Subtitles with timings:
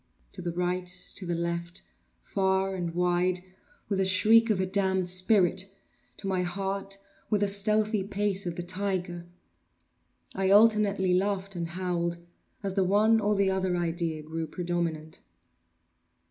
[0.33, 5.67] To the right—to the left—far and wide—with the shriek of a damned spirit!
[6.17, 6.97] to my heart
[7.29, 9.27] with the stealthy pace of the tiger!
[10.33, 12.17] I alternately laughed and howled
[12.63, 15.19] as the one or the other idea grew predominant.